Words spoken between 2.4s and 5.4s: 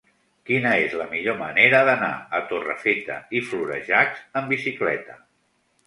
Torrefeta i Florejacs amb bicicleta?